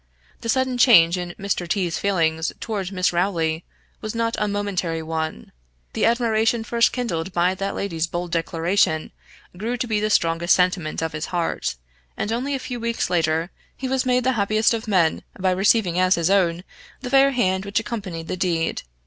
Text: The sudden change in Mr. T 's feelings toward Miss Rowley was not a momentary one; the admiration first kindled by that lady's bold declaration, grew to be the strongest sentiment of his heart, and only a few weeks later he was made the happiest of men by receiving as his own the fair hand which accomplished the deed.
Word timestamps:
The 0.39 0.49
sudden 0.49 0.79
change 0.79 1.15
in 1.15 1.35
Mr. 1.37 1.67
T 1.67 1.87
's 1.87 1.99
feelings 1.99 2.51
toward 2.59 2.91
Miss 2.91 3.13
Rowley 3.13 3.63
was 4.01 4.15
not 4.15 4.35
a 4.39 4.47
momentary 4.47 5.03
one; 5.03 5.51
the 5.93 6.05
admiration 6.07 6.63
first 6.63 6.91
kindled 6.91 7.31
by 7.33 7.53
that 7.53 7.75
lady's 7.75 8.07
bold 8.07 8.31
declaration, 8.31 9.11
grew 9.55 9.77
to 9.77 9.85
be 9.85 9.99
the 9.99 10.09
strongest 10.09 10.55
sentiment 10.55 11.03
of 11.03 11.13
his 11.13 11.27
heart, 11.27 11.75
and 12.17 12.31
only 12.31 12.55
a 12.55 12.57
few 12.57 12.79
weeks 12.79 13.11
later 13.11 13.51
he 13.77 13.87
was 13.87 14.03
made 14.03 14.23
the 14.23 14.31
happiest 14.31 14.73
of 14.73 14.87
men 14.87 15.21
by 15.37 15.51
receiving 15.51 15.99
as 15.99 16.15
his 16.15 16.31
own 16.31 16.63
the 17.01 17.11
fair 17.11 17.29
hand 17.29 17.63
which 17.63 17.79
accomplished 17.79 18.27
the 18.27 18.35
deed. 18.35 18.81